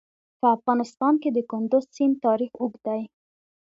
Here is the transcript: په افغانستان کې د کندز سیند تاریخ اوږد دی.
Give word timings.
په 0.39 0.45
افغانستان 0.57 1.13
کې 1.21 1.29
د 1.33 1.39
کندز 1.51 1.83
سیند 1.95 2.15
تاریخ 2.25 2.51
اوږد 2.61 2.81
دی. 2.87 3.01